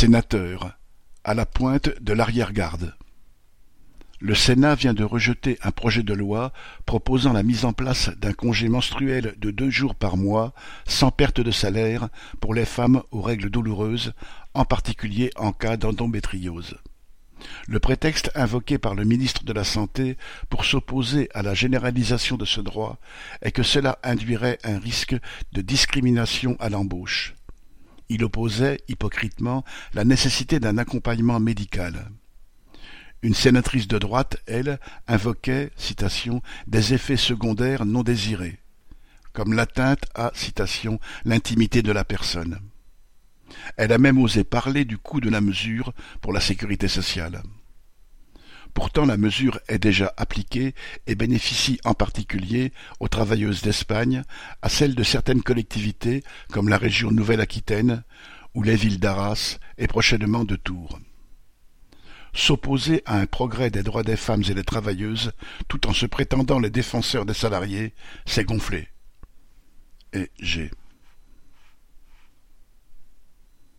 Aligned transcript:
Sénateur, 0.00 0.78
à 1.24 1.34
la 1.34 1.44
pointe 1.44 1.90
de 2.00 2.12
l'arrière-garde. 2.12 2.94
Le 4.20 4.36
Sénat 4.36 4.76
vient 4.76 4.94
de 4.94 5.02
rejeter 5.02 5.58
un 5.60 5.72
projet 5.72 6.04
de 6.04 6.14
loi 6.14 6.52
proposant 6.86 7.32
la 7.32 7.42
mise 7.42 7.64
en 7.64 7.72
place 7.72 8.08
d'un 8.10 8.32
congé 8.32 8.68
menstruel 8.68 9.34
de 9.38 9.50
deux 9.50 9.70
jours 9.70 9.96
par 9.96 10.16
mois 10.16 10.54
sans 10.86 11.10
perte 11.10 11.40
de 11.40 11.50
salaire 11.50 12.10
pour 12.40 12.54
les 12.54 12.64
femmes 12.64 13.02
aux 13.10 13.22
règles 13.22 13.50
douloureuses, 13.50 14.12
en 14.54 14.64
particulier 14.64 15.30
en 15.34 15.50
cas 15.50 15.76
d'endométriose. 15.76 16.76
Le 17.66 17.80
prétexte 17.80 18.30
invoqué 18.36 18.78
par 18.78 18.94
le 18.94 19.02
ministre 19.02 19.42
de 19.42 19.52
la 19.52 19.64
Santé 19.64 20.16
pour 20.48 20.64
s'opposer 20.64 21.28
à 21.34 21.42
la 21.42 21.54
généralisation 21.54 22.36
de 22.36 22.44
ce 22.44 22.60
droit 22.60 23.00
est 23.42 23.50
que 23.50 23.64
cela 23.64 23.98
induirait 24.04 24.60
un 24.62 24.78
risque 24.78 25.16
de 25.50 25.60
discrimination 25.60 26.56
à 26.60 26.68
l'embauche. 26.68 27.34
Il 28.08 28.24
opposait, 28.24 28.80
hypocritement, 28.88 29.64
la 29.92 30.04
nécessité 30.04 30.60
d'un 30.60 30.78
accompagnement 30.78 31.40
médical. 31.40 32.10
Une 33.22 33.34
sénatrice 33.34 33.88
de 33.88 33.98
droite, 33.98 34.38
elle, 34.46 34.78
invoquait, 35.06 35.70
citation, 35.76 36.40
des 36.66 36.94
effets 36.94 37.16
secondaires 37.16 37.84
non 37.84 38.02
désirés, 38.02 38.60
comme 39.32 39.52
l'atteinte 39.52 40.04
à, 40.14 40.30
citation, 40.34 41.00
l'intimité 41.24 41.82
de 41.82 41.92
la 41.92 42.04
personne. 42.04 42.60
Elle 43.76 43.92
a 43.92 43.98
même 43.98 44.18
osé 44.18 44.44
parler 44.44 44.84
du 44.84 44.98
coût 44.98 45.20
de 45.20 45.30
la 45.30 45.40
mesure 45.40 45.92
pour 46.20 46.32
la 46.32 46.40
sécurité 46.40 46.86
sociale. 46.86 47.42
La 49.06 49.16
mesure 49.16 49.60
est 49.68 49.78
déjà 49.78 50.12
appliquée 50.16 50.74
et 51.06 51.14
bénéficie 51.14 51.80
en 51.84 51.94
particulier 51.94 52.72
aux 53.00 53.08
travailleuses 53.08 53.62
d'Espagne, 53.62 54.22
à 54.62 54.68
celles 54.68 54.94
de 54.94 55.02
certaines 55.02 55.42
collectivités 55.42 56.22
comme 56.50 56.68
la 56.68 56.78
région 56.78 57.10
Nouvelle-Aquitaine 57.10 58.02
ou 58.54 58.62
les 58.62 58.76
villes 58.76 58.98
d'Arras 58.98 59.58
et 59.78 59.86
prochainement 59.86 60.44
de 60.44 60.56
Tours. 60.56 60.98
S'opposer 62.34 63.02
à 63.06 63.18
un 63.18 63.26
progrès 63.26 63.70
des 63.70 63.82
droits 63.82 64.02
des 64.02 64.16
femmes 64.16 64.44
et 64.48 64.54
des 64.54 64.64
travailleuses 64.64 65.32
tout 65.68 65.86
en 65.86 65.92
se 65.92 66.06
prétendant 66.06 66.58
les 66.58 66.70
défenseurs 66.70 67.24
des 67.24 67.34
salariés, 67.34 67.94
c'est 68.26 68.44
gonfler. 68.44 68.88
Et 70.12 70.30
j'ai 70.40 70.70